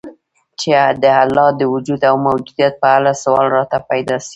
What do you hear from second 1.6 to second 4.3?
وجود او موجودیت په اړه سوال راته پیدا سي